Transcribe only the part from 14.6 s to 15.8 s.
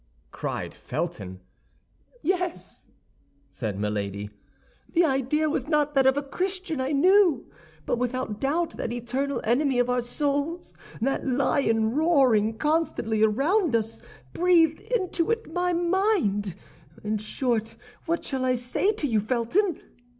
it into my